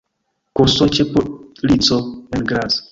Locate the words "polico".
1.13-2.03